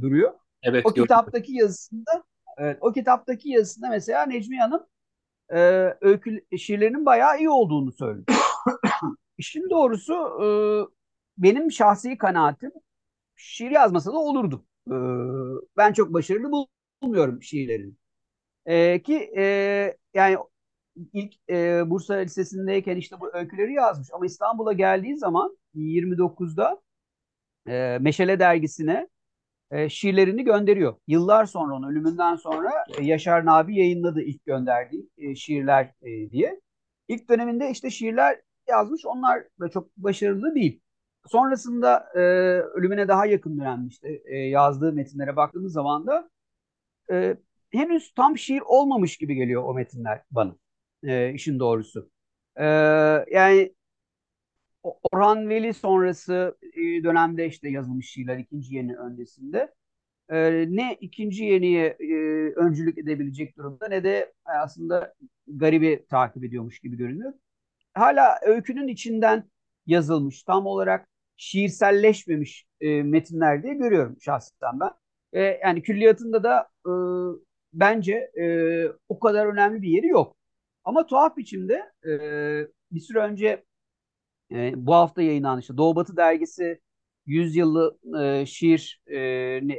[0.01, 0.33] duruyor.
[0.63, 0.85] Evet.
[0.85, 1.03] O gördüm.
[1.03, 2.23] kitaptaki yazısında
[2.57, 4.85] evet, o kitaptaki yazısında mesela Necmi Hanım
[5.53, 5.59] e,
[6.01, 8.25] öykü şiirlerinin bayağı iyi olduğunu söylüyor.
[9.37, 10.47] İşin doğrusu e,
[11.37, 12.71] benim şahsi kanaatim
[13.35, 14.65] şiir yazmasa da olurdu.
[14.87, 14.95] E,
[15.77, 16.51] ben çok başarılı
[17.01, 17.93] bulmuyorum şiirlerini.
[18.65, 19.43] E, ki e,
[20.13, 20.37] yani
[21.13, 24.09] ilk e, Bursa Lisesi'ndeyken işte bu öyküleri yazmış.
[24.13, 26.81] Ama İstanbul'a geldiği zaman 29'da
[27.67, 29.07] e, Meşale dergisine
[29.71, 30.95] e, şiirlerini gönderiyor.
[31.07, 36.61] Yıllar sonra onun ölümünden sonra e, Yaşar Nabi yayınladı ilk gönderdiği e, şiirler e, diye.
[37.07, 39.05] İlk döneminde işte şiirler yazmış.
[39.05, 40.81] Onlar da çok başarılı değil.
[41.27, 42.19] Sonrasında e,
[42.61, 46.29] ölümüne daha yakın dönemde işte e, yazdığı metinlere baktığımız zaman da
[47.11, 47.37] e,
[47.71, 50.55] henüz tam şiir olmamış gibi geliyor o metinler bana
[51.03, 52.09] e, işin doğrusu.
[52.55, 52.65] E,
[53.31, 53.75] yani
[54.83, 59.73] Orhan Veli sonrası e, dönemde işte yazılmış şiirler ikinci yeni öncesinde.
[60.29, 62.13] E, ne ikinci yeniye e,
[62.55, 65.13] öncülük edebilecek durumda ne de aslında
[65.47, 67.33] garibi takip ediyormuş gibi görünüyor.
[67.93, 69.49] Hala öykünün içinden
[69.85, 74.91] yazılmış, tam olarak şiirselleşmemiş e, metinler diye görüyorum şahsen ben.
[75.35, 76.91] E, yani külliyatında da e,
[77.73, 78.45] bence e,
[79.09, 80.37] o kadar önemli bir yeri yok.
[80.83, 82.11] Ama tuhaf biçimde e,
[82.91, 83.65] bir süre önce
[84.51, 86.81] e, bu hafta yayınlanan işte Doğu Batı dergisi
[87.25, 89.17] 100 yıllı e, şiir e,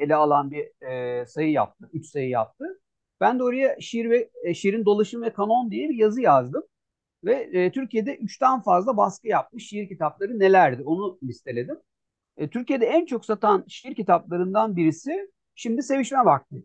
[0.01, 1.90] ele alan bir e, sayı yaptı.
[1.92, 2.81] 3 sayı yaptı.
[3.21, 6.62] Ben de oraya şiir ve e, şiirin dolaşım ve kanon diye bir yazı yazdım.
[7.25, 11.81] Ve e, Türkiye'de 3'ten fazla baskı yapmış şiir kitapları nelerdi onu listeledim.
[12.37, 16.57] E, Türkiye'de en çok satan şiir kitaplarından birisi şimdi Sevişme Vakti.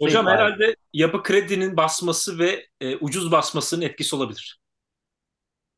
[0.00, 0.74] Hocam Sevgili herhalde abi.
[0.92, 4.60] yapı kredinin basması ve e, ucuz basmasının etkisi olabilir.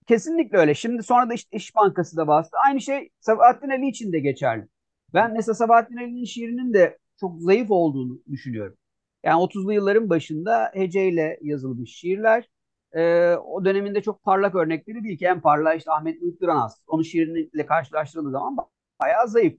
[0.07, 0.75] Kesinlikle öyle.
[0.75, 2.57] Şimdi sonra da işte İş Bankası da bastı.
[2.67, 4.69] Aynı şey Sabahattin Ali için de geçerli.
[5.15, 8.77] Ben mesela Sabahattin Ali'nin şiirinin de çok zayıf olduğunu düşünüyorum.
[9.25, 12.49] Yani 30'lu yılların başında heceyle yazılmış şiirler.
[12.93, 16.83] Ee, o döneminde çok parlak örnekleri değil ki en parlak işte Ahmet Muhit Duranaz.
[16.87, 18.57] Onun şiiriyle karşılaştırıldığı zaman
[19.01, 19.55] bayağı zayıf.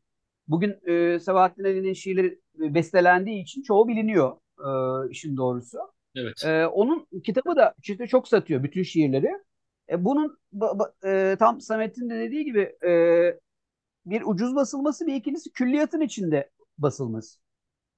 [0.51, 5.77] Bugün e, Sabahattin Ali'nin şiirleri bestelendiği için çoğu biliniyor e, işin doğrusu.
[6.15, 6.45] Evet.
[6.45, 9.31] E, onun kitabı da işte çok satıyor bütün şiirleri.
[9.89, 12.91] E, bunun ba, ba, e, tam Samet'in de dediği gibi e,
[14.05, 17.39] bir ucuz basılması bir ikincisi külliyatın içinde basılması.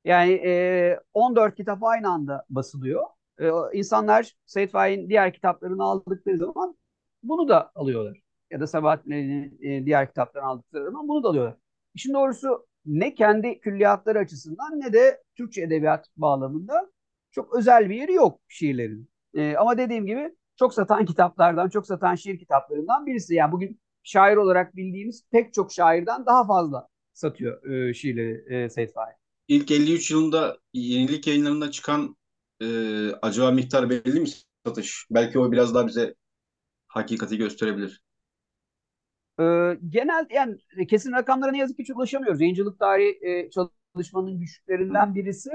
[0.05, 3.03] Yani e, 14 kitap aynı anda basılıyor.
[3.39, 6.77] E, insanlar Seyit Faik'in diğer kitaplarını aldıkları zaman
[7.23, 8.17] bunu da alıyorlar.
[8.51, 11.62] Ya da Sabahattin'in e, diğer kitaplarını aldıkları zaman bunu da alıyorlar.
[11.93, 16.91] İşin doğrusu ne kendi külliyatları açısından ne de Türkçe edebiyat bağlamında
[17.31, 19.09] çok özel bir yeri yok şiirlerin.
[19.33, 23.35] E, ama dediğim gibi çok satan kitaplardan, çok satan şiir kitaplarından birisi.
[23.35, 28.93] Yani bugün şair olarak bildiğimiz pek çok şairden daha fazla satıyor e, şiirleri e, Seyit
[28.93, 29.15] Faik.
[29.47, 32.15] İlk 53 yılında yenilik yayınlarında çıkan
[32.61, 32.67] e,
[33.21, 34.27] acaba miktar belli mi
[34.65, 35.07] satış?
[35.11, 36.15] Belki o biraz daha bize
[36.87, 38.01] hakikati gösterebilir.
[39.39, 39.43] Ee,
[39.89, 40.57] genel yani
[40.89, 42.41] kesin rakamlara ne yazık ki çok ulaşamıyoruz.
[42.41, 45.51] Yayıncılık tarihi e, çalışmanın güçlerinden birisi.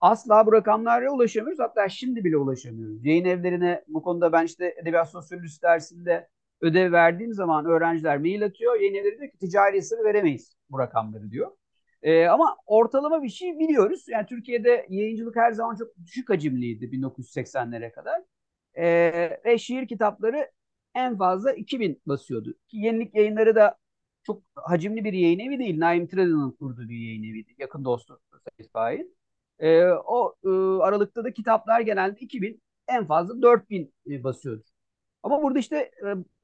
[0.00, 1.58] Asla bu rakamlara ulaşamıyoruz.
[1.58, 3.04] Hatta şimdi bile ulaşamıyoruz.
[3.04, 6.28] Yayın evlerine bu konuda ben işte edebiyat sosyolojisi dersinde
[6.60, 8.80] ödev verdiğim zaman öğrenciler mail atıyor.
[8.80, 11.50] Yayın evleri diyor ki ticari sır veremeyiz bu rakamları diyor.
[12.02, 14.04] Ee, ama ortalama bir şey biliyoruz.
[14.08, 18.22] Yani Türkiye'de yayıncılık her zaman çok düşük hacimliydi 1980'lere kadar.
[18.74, 20.50] Ee, ve şiir kitapları
[20.94, 22.54] en fazla 2000 basıyordu.
[22.68, 23.78] Ki yenilik yayınları da
[24.22, 25.80] çok hacimli bir yayın evi değil.
[25.80, 27.54] Naim Tradan'ın kurduğu bir yayın eviydi.
[27.58, 28.20] Yakın dostu
[28.72, 29.16] Sayın
[29.58, 30.48] e, o e,
[30.82, 34.64] aralıkta da kitaplar genelde 2000 en fazla 4000 e, basıyordu.
[35.22, 35.90] Ama burada işte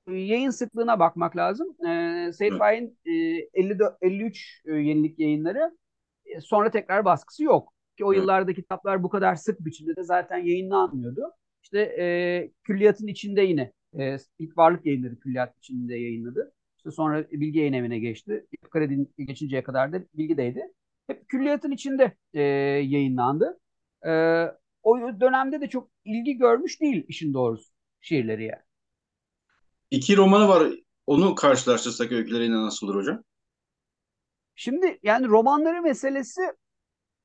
[0.08, 1.86] yayın sıklığına bakmak lazım.
[1.86, 3.12] E, Seyit Faik'in e,
[3.54, 5.76] 54, 53 e, yenilik yayınları
[6.24, 7.72] e, sonra tekrar baskısı yok.
[7.98, 11.32] Ki o yıllarda kitaplar bu kadar sık biçimde de zaten yayınlanmıyordu.
[11.62, 16.52] İşte e, külliyatın içinde yine e, ilk varlık yayınları külliyat içinde yayınladı.
[16.76, 18.46] İşte sonra Bilgi Yayın Evi'ne geçti.
[18.70, 20.62] Kredi geçinceye kadar da Bilgi'deydi.
[21.06, 23.60] Hep külliyatın içinde e, yayınlandı.
[24.06, 24.10] E,
[24.82, 28.62] o dönemde de çok ilgi görmüş değil işin doğrusu şiirleri yani.
[29.90, 30.72] İki romanı var.
[31.06, 33.22] Onu karşılaştırsak öyküleriyle nasıl olur hocam?
[34.54, 36.40] Şimdi yani romanları meselesi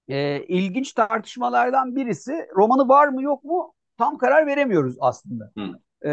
[0.08, 2.48] e, ilginç tartışmalardan birisi.
[2.56, 5.52] Romanı var mı yok mu tam karar veremiyoruz aslında.
[6.06, 6.12] E,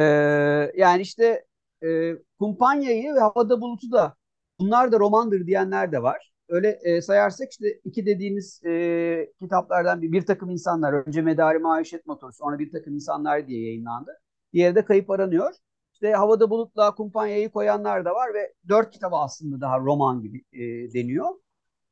[0.76, 1.44] yani işte
[1.84, 4.16] e, Kumpanya'yı ve Havada Bulut'u da
[4.60, 6.32] bunlar da romandır diyenler de var.
[6.48, 12.06] Öyle e, sayarsak işte iki dediğimiz e, kitaplardan bir, bir takım insanlar önce Medari Maişet
[12.06, 14.10] Motoru sonra bir takım insanlar diye yayınlandı.
[14.52, 15.54] Diğeri de Kayıp Aranıyor.
[15.92, 20.92] İşte Havada Bulut'la Kumpanya'yı koyanlar da var ve dört kitabı aslında daha roman gibi e,
[20.92, 21.28] deniyor.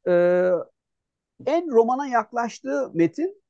[0.09, 0.13] E,
[1.47, 3.43] en romana yaklaştığı metin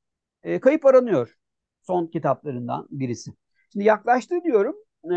[0.43, 1.37] e, Kayıp Aranıyor
[1.81, 3.33] son kitaplarından birisi.
[3.71, 4.75] Şimdi yaklaştı diyorum.
[5.13, 5.15] E,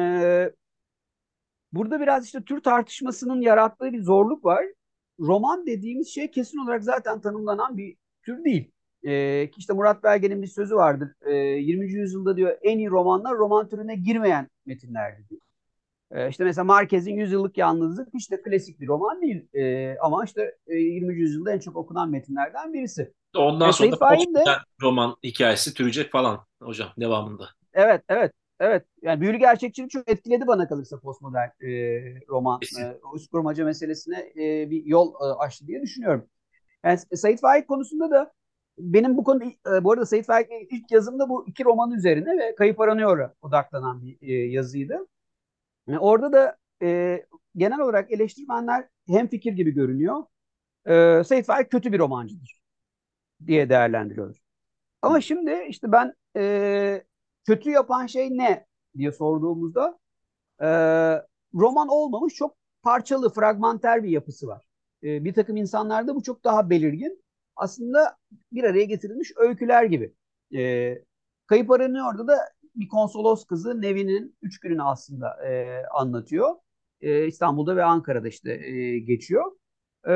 [1.73, 4.65] burada biraz işte tür tartışmasının yarattığı bir zorluk var.
[5.21, 8.71] Roman dediğimiz şey kesin olarak zaten tanımlanan bir tür değil.
[9.03, 11.09] E, işte Murat Belge'nin bir sözü vardır.
[11.27, 11.93] E, 20.
[11.93, 15.41] yüzyılda diyor en iyi romanlar roman türüne girmeyen metinlerdi diyor.
[16.11, 19.49] E, işte mesela Marquez'in Yüzyıllık Yalnızlık de klasik bir roman değil.
[19.55, 21.15] E, ama işte e, 20.
[21.15, 23.13] yüzyılda en çok okunan metinlerden birisi.
[23.37, 24.01] Ondan e, sonra
[24.47, 27.49] da roman hikayesi türecek falan hocam devamında.
[27.73, 28.33] Evet, evet.
[28.61, 28.85] Evet.
[29.03, 31.71] Yani büyülü gerçekçilik çok etkiledi bana kalırsa postmodern e,
[32.29, 32.61] roman.
[32.81, 36.29] E, üst kurmaca meselesine e, bir yol e, açtı diye düşünüyorum.
[36.85, 38.33] Yani Said Faik konusunda da
[38.79, 42.55] benim bu konu e, bu arada Said Faik ilk yazımda bu iki roman üzerine ve
[42.55, 45.07] Kayıp Aranıyor'a odaklanan bir e, yazıydı.
[45.87, 47.21] Yani orada da e,
[47.57, 50.25] genel olarak eleştirmenler hem fikir gibi görünüyor.
[50.87, 52.61] E, Said Faik kötü bir romancıdır
[53.47, 54.43] diye değerlendiriyoruz.
[55.03, 57.05] Ama şimdi işte ben e,
[57.45, 59.99] kötü yapan şey ne diye sorduğumuzda
[60.61, 60.67] e,
[61.55, 64.67] roman olmamış çok parçalı, fragmanter bir yapısı var.
[65.03, 67.25] E, bir takım insanlarda bu çok daha belirgin.
[67.57, 68.17] Aslında
[68.53, 70.15] bir araya getirilmiş öyküler gibi.
[70.57, 70.95] E,
[71.47, 72.39] Kayıp Aranıyor'da da
[72.75, 76.55] bir konsolos kızı Nevin'in üç gününü aslında e, anlatıyor.
[77.01, 79.53] E, İstanbul'da ve Ankara'da işte e, geçiyor.
[80.09, 80.13] E,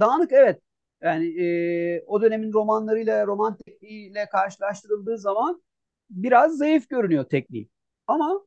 [0.00, 0.60] dağınık evet.
[1.02, 5.62] Yani e, o dönemin romanlarıyla, roman tekniğiyle karşılaştırıldığı zaman
[6.10, 7.68] biraz zayıf görünüyor tekniği.
[8.06, 8.40] Ama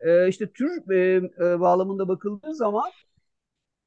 [0.00, 2.90] e, işte tür e, e, bağlamında bakıldığı zaman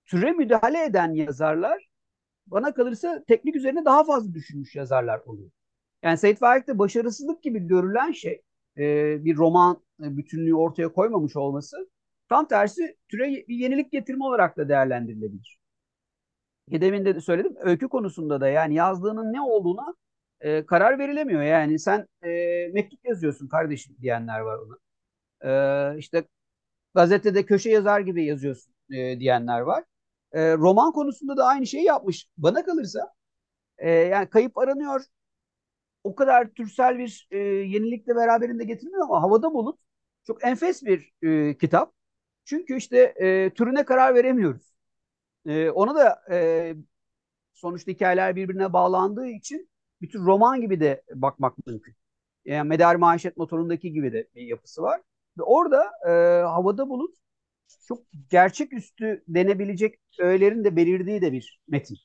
[0.06, 1.88] türe müdahale eden yazarlar
[2.48, 5.52] bana kalırsa teknik üzerine daha fazla düşünmüş yazarlar oluyor.
[6.04, 8.42] Yani Seyit Faik'te başarısızlık gibi görülen şey
[8.78, 11.90] e, bir roman e, bütünlüğü ortaya koymamış olması
[12.30, 15.60] tam tersi türe bir yenilik getirme olarak da değerlendirilebilir.
[16.72, 19.96] Demin de söyledim öykü konusunda da yani yazdığının ne olduğuna
[20.41, 21.41] e, karar verilemiyor.
[21.41, 22.30] Yani sen e,
[22.74, 24.76] mektup yazıyorsun kardeşim diyenler var ona.
[25.95, 26.26] E, işte
[26.95, 29.84] gazetede köşe yazar gibi yazıyorsun e, diyenler var.
[30.34, 32.28] E, roman konusunda da aynı şeyi yapmış.
[32.38, 33.13] Bana kalırsa
[33.78, 35.02] e, yani kayıp aranıyor.
[36.04, 39.80] O kadar türsel bir e, yenilikle beraberinde getirmiyor ama Havada Bulut
[40.28, 41.93] çok enfes bir e, kitap.
[42.45, 44.74] Çünkü işte e, türüne karar veremiyoruz.
[45.48, 46.76] E, ona da e,
[47.54, 49.69] sonuçta hikayeler birbirine bağlandığı için
[50.01, 51.95] bir tür roman gibi de bakmak mümkün.
[52.45, 55.01] Yani Medar Maişet motorundaki gibi de bir yapısı var.
[55.38, 56.12] Ve orada e,
[56.43, 57.15] havada bulut
[57.88, 61.97] çok gerçeküstü denebilecek öğelerin de belirdiği de bir metin.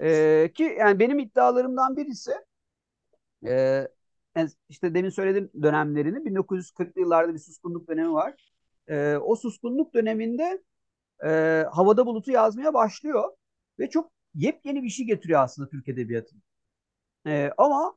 [0.00, 2.32] E, ki yani benim iddialarımdan birisi
[3.46, 3.88] e,
[4.68, 8.52] işte demin söylediğim dönemlerini 1940'lı yıllarda bir suskunluk dönemi var.
[8.88, 10.62] E, o suskunluk döneminde
[11.24, 13.24] e, havada bulutu yazmaya başlıyor
[13.78, 16.40] ve çok yepyeni bir şey getiriyor aslında Türk Edebiyatı'na.
[17.26, 17.96] E, ama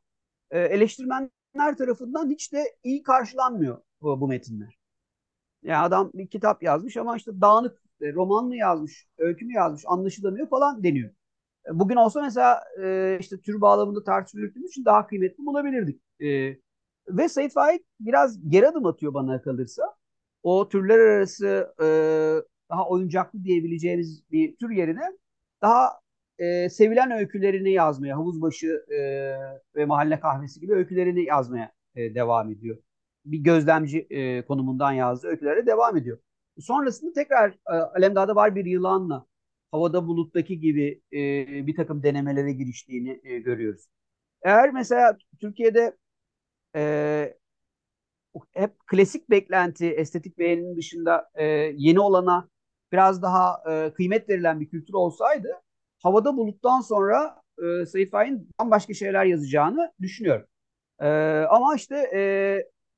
[0.52, 4.78] e, eleştirmenler tarafından hiç de iyi karşılanmıyor bu, bu metinler.
[5.64, 9.84] Yani adam bir kitap yazmış ama işte dağınık e, roman mı yazmış, öykü mü yazmış
[9.88, 11.12] anlaşılamıyor falan deniyor.
[11.68, 16.02] E, bugün olsa mesela e, işte tür bağlamında tartışma için daha kıymetli bulabilirdik.
[16.22, 16.58] E,
[17.10, 19.96] ve Said Faik biraz geri adım atıyor bana kalırsa.
[20.44, 21.86] O türler arası e,
[22.70, 25.02] daha oyuncaklı diyebileceğimiz bir tür yerine
[25.62, 26.00] daha
[26.40, 29.00] e, sevilen öykülerini yazmaya, Havuzbaşı e,
[29.76, 32.78] ve Mahalle Kahvesi gibi öykülerini yazmaya e, devam ediyor.
[33.26, 36.20] Bir gözlemci e, konumundan yazdığı öykülere devam ediyor.
[36.60, 39.26] Sonrasında tekrar e, Alemdağ'da var bir yılanla
[39.72, 43.86] havada buluttaki gibi e, bir takım denemelere giriştiğini e, görüyoruz.
[44.44, 45.98] Eğer mesela Türkiye'de
[46.76, 47.34] e,
[48.54, 52.50] hep klasik beklenti, estetik beğeninin dışında e, yeni olana
[52.92, 55.63] biraz daha e, kıymet verilen bir kültür olsaydı
[56.04, 57.42] havada buluttan sonra
[57.82, 60.48] e, Sait Faik'in bambaşka şeyler yazacağını düşünüyorum.
[61.02, 61.08] E,
[61.50, 62.22] ama işte e,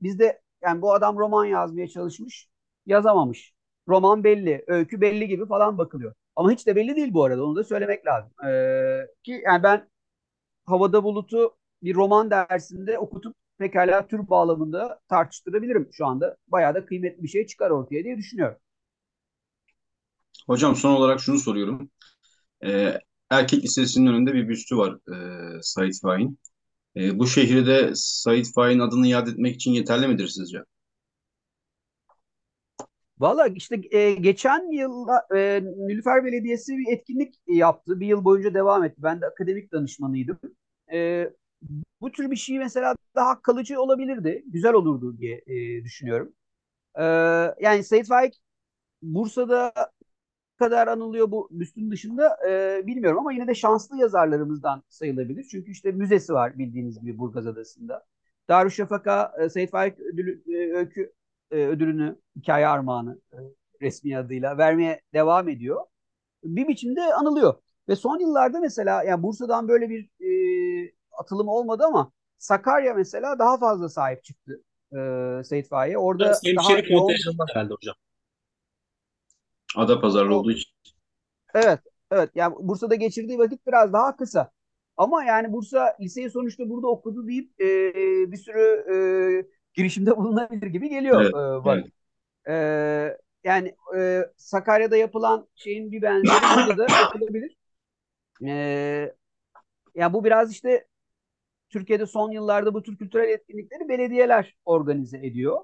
[0.02, 2.50] bizde yani bu adam roman yazmaya çalışmış,
[2.86, 3.54] yazamamış.
[3.88, 6.14] Roman belli, öykü belli gibi falan bakılıyor.
[6.36, 7.46] Ama hiç de belli değil bu arada.
[7.46, 8.32] Onu da söylemek lazım.
[8.48, 8.50] E,
[9.24, 9.90] ki yani ben
[10.66, 16.38] havada bulutu bir roman dersinde okutup pekala tür bağlamında tartıştırabilirim şu anda.
[16.48, 18.58] Bayağı da kıymetli bir şey çıkar ortaya diye düşünüyorum.
[20.48, 21.90] Hocam son olarak şunu soruyorum.
[22.64, 25.18] Ee, Erkek Lisesi'nin önünde bir büstü var e,
[25.62, 26.40] Sait Faik'in.
[26.96, 30.64] E, bu şehirde Sait Faik'in adını yad etmek için yeterli midir sizce?
[33.20, 38.00] Valla işte e, geçen yıl e, Nilüfer Belediyesi bir etkinlik yaptı.
[38.00, 39.04] Bir yıl boyunca devam etti.
[39.04, 40.40] Ben de akademik danışmanıydım.
[40.94, 41.30] E,
[42.02, 44.44] bu tür bir şey mesela daha kalıcı olabilirdi.
[44.48, 46.34] Güzel olurdu diye e, düşünüyorum.
[46.96, 47.04] E,
[47.62, 48.42] yani Sait Faik
[49.02, 49.74] Bursa'da
[50.58, 55.44] kadar anılıyor bu büstün dışında e, bilmiyorum ama yine de şanslı yazarlarımızdan sayılabilir.
[55.52, 58.06] Çünkü işte müzesi var bildiğiniz gibi Burgaz Adası'nda.
[58.50, 61.14] Darüşşafaka e, Seyit Faik ödülü, e, öykü
[61.52, 63.38] e, ödülünü hikaye armağanı e,
[63.82, 65.82] resmi adıyla vermeye devam ediyor.
[66.44, 67.54] Bir biçimde anılıyor.
[67.90, 70.32] Ve son yıllarda mesela yani Bursa'dan böyle bir e,
[71.20, 74.64] atılım olmadı ama Sakarya mesela daha fazla sahip çıktı
[74.94, 75.98] e, Seyit Faik'e.
[75.98, 76.34] Orada
[76.98, 77.96] kontenjanı herhalde hocam.
[79.76, 80.72] Ada pazarlı olduğu için.
[81.54, 81.80] Evet,
[82.12, 82.30] evet.
[82.36, 84.52] Yani Bursa'da geçirdiği vakit biraz daha kısa.
[84.98, 87.66] Ama yani Bursa liseyi sonuçta burada okudu deyip e,
[88.32, 88.96] bir sürü e,
[89.74, 91.86] girişimde bulunabilir gibi geliyor Evet, e, evet.
[92.48, 97.58] E, yani e, Sakarya'da yapılan şeyin bir benzeri burada da yapılabilir.
[98.46, 99.16] E,
[99.96, 100.88] yani bu biraz işte
[101.70, 105.58] Türkiye'de son yıllarda bu tür kültürel etkinlikleri belediyeler organize ediyor.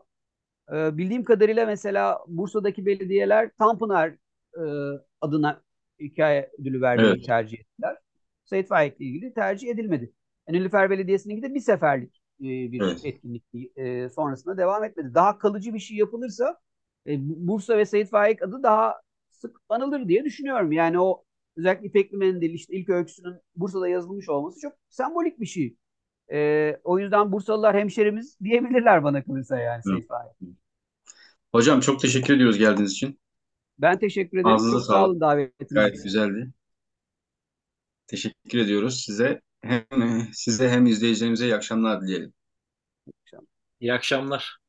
[0.73, 4.09] E, bildiğim kadarıyla mesela Bursa'daki belediyeler Tanpınar
[4.57, 4.61] e,
[5.21, 5.61] adına
[5.99, 7.25] hikaye ödülü vermeyi Evet.
[7.25, 7.97] tercih ettiler.
[8.45, 10.13] Sait Faik'le ilgili tercih edilmedi.
[10.47, 13.01] Yani Nilüfer Belediyesi'ninki de bir seferlik e, bir Evet.
[13.03, 13.43] etkinlik
[13.75, 15.13] e, sonrasında devam etmedi.
[15.13, 16.59] Daha kalıcı bir şey yapılırsa
[17.07, 20.71] e, Bursa ve Sait Faik adı daha sık anılır diye düşünüyorum.
[20.71, 21.23] Yani o
[21.57, 25.75] özellikle İpekli Mendil işte ilk öyküsünün Bursa'da yazılmış olması çok sembolik bir şey.
[26.31, 30.31] E, o yüzden Bursalılar hemşerimiz diyebilirler bana kalırsa yani Faik.
[31.51, 33.19] Hocam çok teşekkür ediyoruz geldiğiniz için.
[33.79, 34.47] Ben teşekkür ederim.
[34.47, 35.07] Ağzınıza Çok sağ sağlık.
[35.07, 36.03] olun davetiniz Gayet için.
[36.03, 36.51] güzeldi.
[38.07, 39.41] Teşekkür ediyoruz size.
[39.61, 42.33] Hem size hem izleyicilerimize iyi akşamlar dileyelim.
[43.79, 44.60] İyi akşamlar.